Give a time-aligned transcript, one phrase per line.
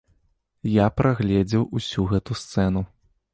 [0.83, 2.81] Я прагледзеў усю гэту сцэну.